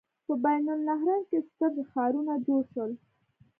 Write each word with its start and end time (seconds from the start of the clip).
په 0.25 0.33
بین 0.43 0.65
النهرین 0.73 1.21
کې 1.29 1.39
ستر 1.47 1.71
ښارونه 1.91 2.33
جوړ 2.45 2.61
شول. 2.73 2.91